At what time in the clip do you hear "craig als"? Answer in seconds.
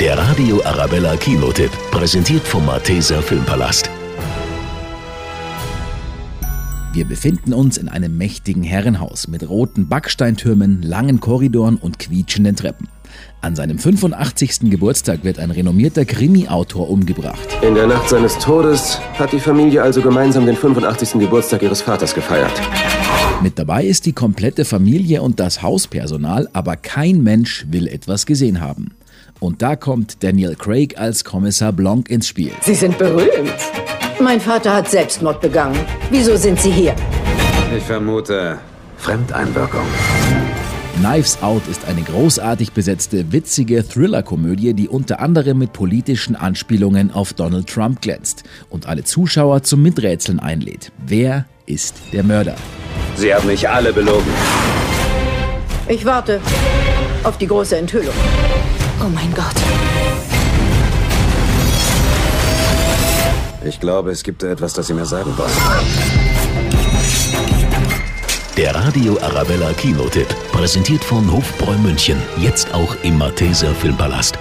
30.54-31.24